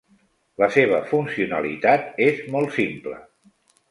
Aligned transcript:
La 0.61 0.69
seva 0.75 1.01
funcionalitat 1.09 2.19
és 2.29 2.41
molt 2.55 2.75
simple. 2.79 3.21